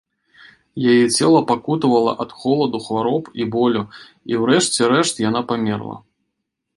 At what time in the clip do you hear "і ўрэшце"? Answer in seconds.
4.33-4.81